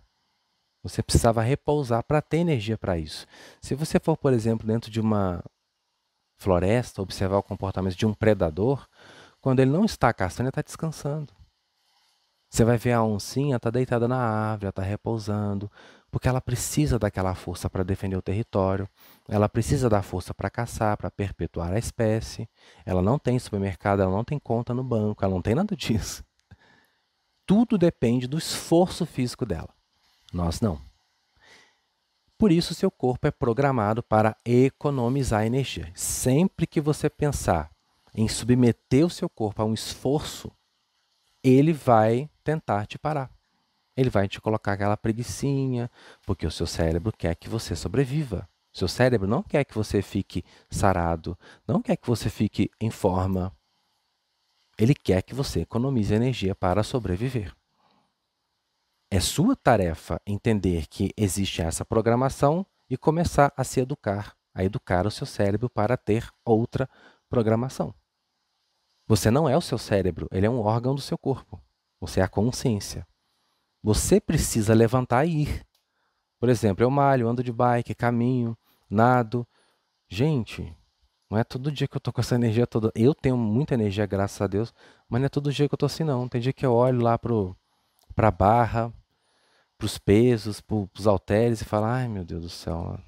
[0.82, 3.26] Você precisava repousar para ter energia para isso.
[3.62, 5.44] Se você for, por exemplo, dentro de uma
[6.38, 8.88] floresta, observar o comportamento de um predador,
[9.42, 11.34] quando ele não está caçando, ele está descansando.
[12.50, 15.70] Você vai ver a oncinha está deitada na árvore, está repousando,
[16.10, 18.88] porque ela precisa daquela força para defender o território,
[19.28, 22.50] ela precisa da força para caçar, para perpetuar a espécie.
[22.86, 26.24] Ela não tem supermercado, ela não tem conta no banco, ela não tem nada disso.
[27.46, 29.70] Tudo depende do esforço físico dela.
[30.34, 30.82] Nós não.
[32.38, 35.92] Por isso, seu corpo é programado para economizar energia.
[35.96, 37.72] Sempre que você pensar
[38.14, 40.52] em submeter o seu corpo a um esforço,
[41.44, 43.32] ele vai tentar te parar.
[43.98, 45.90] Ele vai te colocar aquela preguiçinha,
[46.24, 48.48] porque o seu cérebro quer que você sobreviva.
[48.72, 51.36] Seu cérebro não quer que você fique sarado,
[51.68, 53.52] não quer que você fique em forma.
[54.78, 57.56] Ele quer que você economize energia para sobreviver.
[59.10, 65.08] É sua tarefa entender que existe essa programação e começar a se educar, a educar
[65.08, 66.88] o seu cérebro para ter outra
[67.28, 67.96] programação.
[69.08, 71.60] Você não é o seu cérebro, ele é um órgão do seu corpo.
[72.00, 73.08] Você é a consciência.
[73.88, 75.66] Você precisa levantar e ir.
[76.42, 78.54] Por exemplo, eu malho, ando de bike, caminho,
[78.90, 79.48] nado.
[80.10, 80.76] Gente,
[81.30, 82.92] não é todo dia que eu tô com essa energia toda.
[82.94, 84.74] Eu tenho muita energia, graças a Deus,
[85.08, 86.28] mas não é todo dia que eu tô assim, não.
[86.28, 87.56] Tem dia que eu olho lá pro,
[88.14, 88.92] pra barra,
[89.78, 93.00] pros pesos, pro, pros halteres e falo, ai meu Deus do céu,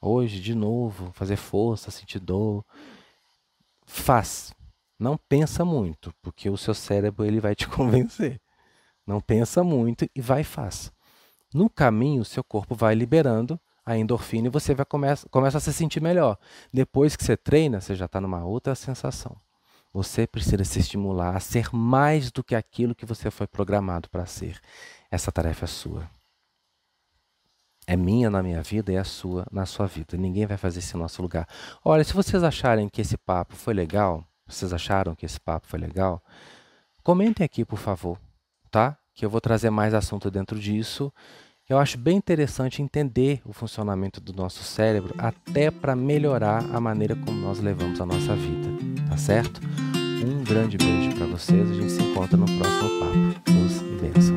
[0.00, 2.64] hoje de novo, fazer força, sentir dor.
[3.84, 4.54] Faz.
[4.96, 8.40] Não pensa muito, porque o seu cérebro ele vai te convencer.
[9.06, 10.92] Não pensa muito e vai e faz.
[11.52, 15.60] No caminho, o seu corpo vai liberando a endorfina e você vai começa, começa a
[15.60, 16.38] se sentir melhor.
[16.72, 19.36] Depois que você treina, você já está numa outra sensação.
[19.92, 24.26] Você precisa se estimular a ser mais do que aquilo que você foi programado para
[24.26, 24.60] ser.
[25.10, 26.10] Essa tarefa é sua.
[27.86, 30.16] É minha na minha vida e é sua na sua vida.
[30.16, 31.46] Ninguém vai fazer isso em nosso lugar.
[31.84, 35.78] Olha, se vocês acharem que esse papo foi legal, vocês acharam que esse papo foi
[35.78, 36.22] legal,
[37.02, 38.18] comentem aqui, por favor,
[38.74, 38.96] tá?
[39.14, 41.12] Que eu vou trazer mais assunto dentro disso.
[41.68, 47.14] Eu acho bem interessante entender o funcionamento do nosso cérebro até para melhorar a maneira
[47.14, 48.68] como nós levamos a nossa vida,
[49.08, 49.60] tá certo?
[50.26, 51.70] Um grande beijo para vocês.
[51.70, 53.52] A gente se encontra no próximo papo.
[53.52, 54.33] Luz e bênção.